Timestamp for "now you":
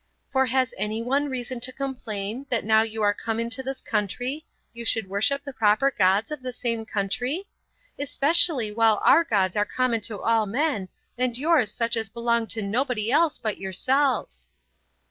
2.65-3.03